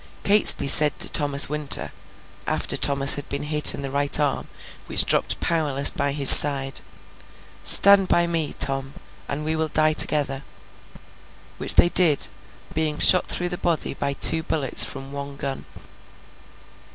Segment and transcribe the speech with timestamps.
[0.23, 1.91] Catesby said to Thomas Winter,
[2.47, 4.47] after Thomas had been hit in the right arm
[4.87, 6.81] which dropped powerless by his side,
[7.63, 8.95] 'Stand by me, Tom,
[9.27, 12.29] and we will die together!'—which they did,
[12.73, 15.65] being shot through the body by two bullets from one gun.